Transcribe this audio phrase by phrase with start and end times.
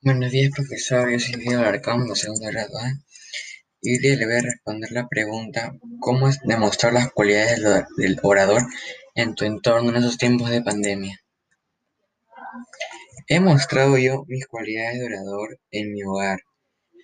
[0.00, 1.10] Buenos días, profesor.
[1.10, 2.92] Yo soy Diego Alarcón, de segundo grado A.
[3.82, 7.60] Y le voy a responder la pregunta: ¿Cómo es demostrar las cualidades
[7.96, 8.62] del orador
[9.16, 11.18] en tu entorno en esos tiempos de pandemia?
[13.26, 16.38] He mostrado yo mis cualidades de orador en mi hogar,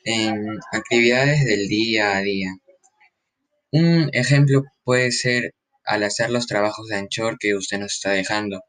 [0.04, 2.54] en actividades del día a día.
[3.72, 5.52] Un ejemplo puede ser
[5.84, 8.62] al hacer los trabajos de Anchor que usted nos está dejando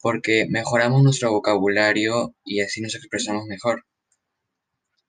[0.00, 3.84] porque mejoramos nuestro vocabulario y así nos expresamos mejor.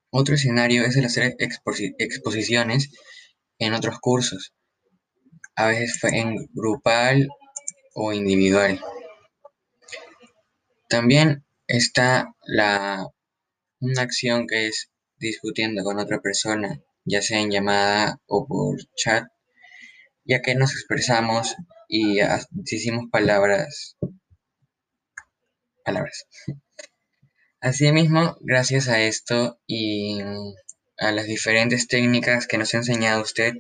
[0.10, 2.92] Otro escenario es el hacer exposiciones
[3.60, 4.54] en otros cursos,
[5.56, 7.30] a veces en grupal
[7.94, 8.82] o individual.
[10.90, 13.08] También está la,
[13.80, 19.24] una acción que es discutiendo con otra persona, ya sea en llamada o por chat,
[20.26, 21.56] ya que nos expresamos
[21.88, 23.96] y decimos palabras
[25.82, 26.26] palabras.
[27.60, 30.20] Asimismo, gracias a esto y
[30.98, 33.54] a las diferentes técnicas que nos ha enseñado usted,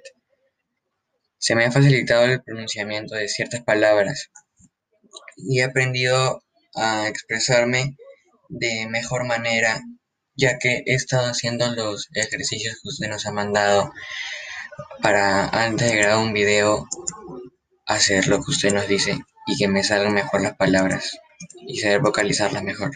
[1.38, 4.30] se me ha facilitado el pronunciamiento de ciertas palabras
[5.38, 6.44] y he aprendido
[6.75, 7.95] a expresarme
[8.50, 9.81] de mejor manera,
[10.35, 13.91] ya que he estado haciendo los ejercicios que usted nos ha mandado
[15.02, 16.88] para antes de grabar un video
[17.85, 21.17] hacer lo que usted nos dice y que me salgan mejor las palabras
[21.67, 22.92] y saber vocalizarlas mejor.